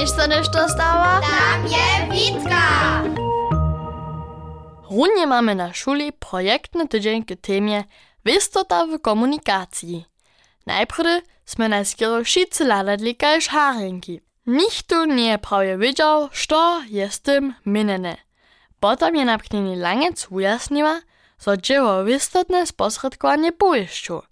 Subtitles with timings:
[0.00, 1.20] Wiesz, co nešto stała?
[1.20, 3.02] Tam je Witka!
[4.90, 7.84] Runie mamy na szuli projektny tydzień k temie
[8.24, 10.04] Wistota w komunikacji.
[10.66, 14.20] Najpierw sme najskieru wszyscy ladadli kaž harenki.
[14.46, 18.16] Nichtu nie prawie wiedział, co jest tym minene.
[18.80, 21.00] Potem je napchnieni langec ujasniła,
[21.38, 24.22] so dzieło wistotne sposredkowanie pojeździu.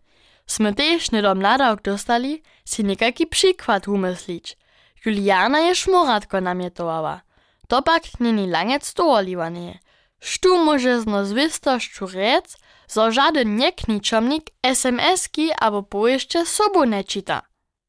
[0.46, 4.56] Sme też niedom nadawk dostali si niekaki przykład umyslić.
[5.04, 7.20] Juliana je szmuratko namietowała.
[7.68, 9.78] To pak nieni langec dooliwanie.
[10.20, 17.42] Sztu może zno z wistościu rec, so żaden niekničomnik SMS-ki abo pojeździe sobu nie czyta.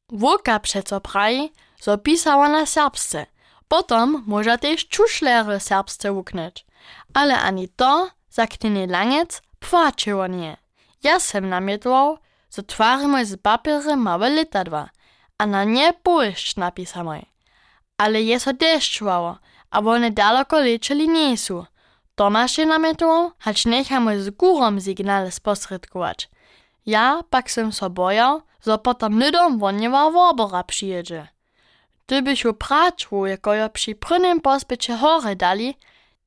[0.08, 3.26] Wulka przeco praji, so pisała na serbsce.
[3.68, 6.66] Potom może też čušlery serbsce wuknąć.
[7.14, 10.56] Ale ani to, zaknienie langec, płaczyło nie.
[11.02, 12.18] Ja sem namietował,
[12.50, 14.90] so twarzymy z papiery małe litadła,
[15.40, 17.22] a na nie pojeźdź napisamy.
[17.98, 19.38] Ale je so deszczowało,
[19.70, 21.64] a one daleko liczyli nie są.
[22.14, 26.28] Tomasz je namietował, hać nechamy z górą sygnale sposredkować.
[26.86, 31.28] Ja pak sem so bojał, so potom nydom woniewa wobora przyjedzie.
[32.06, 35.74] Gdybyś ju praczł, jako jo przy prynnym pospycie hory dali,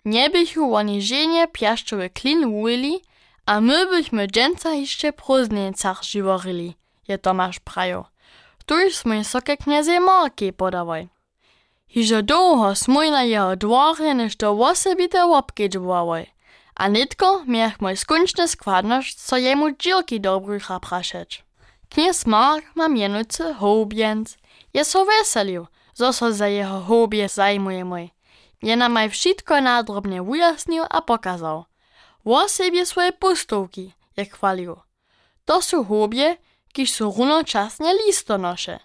[0.05, 3.01] nie bych ju oni żenie piaszczowy klin ujeli,
[3.45, 6.75] a my byśmy dżęca jeszcze prózdnieńcach żyworili,
[7.07, 8.13] je Tomasz prajo.
[8.65, 11.07] Tuż smój soke kniezie morki podawaj.
[11.87, 16.25] Hižo długo smój na jeho dworze, niż to osobite łopki dżbowaj.
[16.75, 21.43] A nitko miech mój skończny składność, co jemu dzielki dobrych praszeć.
[21.89, 24.37] Kniez Mark ma mianujcy hobienc.
[24.73, 28.09] Je so weselił, zo so za jeho hobie zajmuje mój.
[28.61, 31.65] Je nam maj wszystko nadrobnie ujasnił a pokazał.
[32.25, 34.75] O sobie swoje pustówki, jak chwalił.
[35.45, 36.37] To są hobie,
[36.73, 38.79] kiż są runoczasnie listonosze.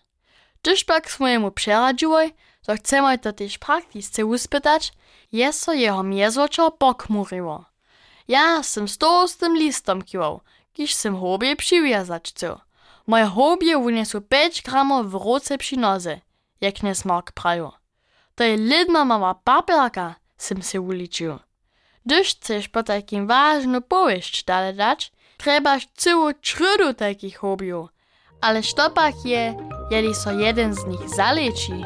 [0.62, 4.92] Gdyż pak swojemu przeradziłoj, so chcemy to też praktycznie uspytać,
[5.33, 7.64] jest so jeho miezoczo pokmuriło.
[8.28, 10.41] Ja sem z z tym listom kiwał,
[10.72, 12.59] kiż sem hobie przywiązać chcę.
[13.06, 16.21] Moje hobie uniesą 5 gramów w roce przy noze,
[16.60, 17.72] jak nie smak prajo.
[18.34, 21.38] To je lidna mała papierka, sem se uliczył.
[22.06, 27.91] Gdyż chcesz po takim ważną powieść dalej dać, trebasz całą czrudu takich hobiów.
[28.41, 29.54] Ale sztopak je,
[29.91, 31.84] jeli so jeden z nich zaleči.